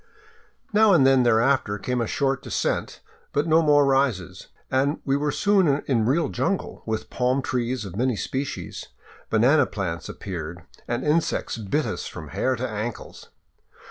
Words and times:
Now 0.73 0.93
and 0.93 1.05
then 1.05 1.21
thereafter 1.21 1.77
came 1.77 2.01
a 2.01 2.07
short 2.07 2.41
descent, 2.41 3.01
but 3.33 3.45
no 3.45 3.61
more 3.61 3.85
rises, 3.85 4.47
and 4.71 4.99
we 5.05 5.15
were 5.15 5.31
soon 5.31 5.83
in 5.85 6.07
real 6.07 6.29
jungle, 6.29 6.81
with 6.87 7.11
palm 7.11 7.43
trees 7.43 7.85
of 7.85 7.95
many 7.95 8.15
species. 8.15 8.87
Banana 9.29 9.67
plants 9.67 10.09
appeared; 10.09 10.63
and 10.87 11.03
insects 11.03 11.59
bit 11.59 11.85
us 11.85 12.07
from 12.07 12.29
hair 12.29 12.55
to 12.55 12.67
ankles. 12.67 13.29